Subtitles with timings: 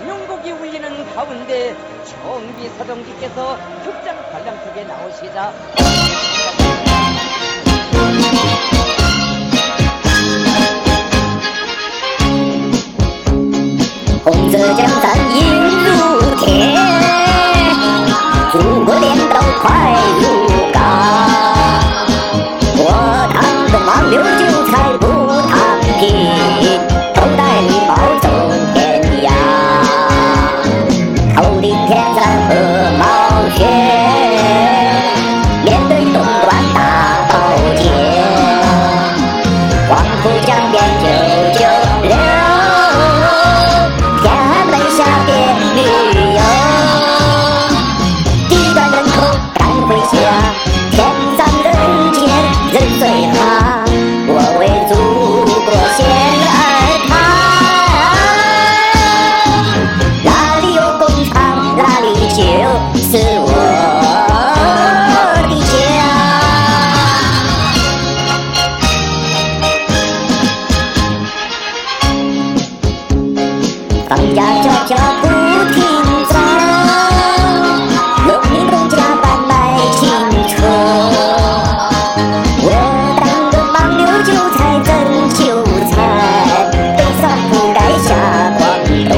[0.00, 5.52] 망명곡이 울리는 가운데 정비 사정지께서 극장 관람석에 나오시자.
[14.24, 15.49] 홍수지름산
[74.10, 75.24] 房价悄悄不
[75.72, 75.78] 停
[76.28, 76.34] 涨，
[78.26, 79.52] 农民工加班卖
[79.92, 80.02] 青
[80.48, 80.58] 春。
[82.58, 82.66] 我
[83.20, 84.90] 当个盲流韭菜真
[85.30, 85.38] 韭
[85.92, 85.94] 菜，
[86.96, 87.22] 背上
[87.52, 88.08] 覆盖下
[88.58, 88.60] 广
[89.06, 89.14] 东，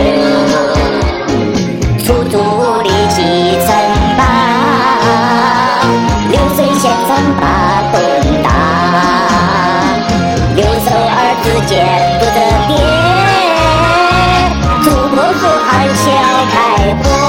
[2.04, 2.36] 出租
[2.82, 3.16] 的基
[3.64, 3.66] 层
[4.18, 4.20] 吧，
[6.28, 7.42] 流水线上把
[7.92, 7.96] 工
[8.42, 8.46] 打，
[10.54, 11.72] 留守儿子见
[12.18, 12.38] 不得
[15.72, 16.10] 国富豪笑
[16.50, 17.21] 开花，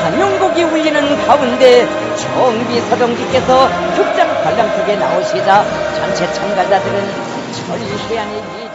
[0.00, 0.10] 花。
[0.10, 7.06] 단용곡이 울리는 가운데 정비 서정지께서 극장 관람석에 나오시자 전체 참가자들은
[7.52, 8.69] 절해안의 이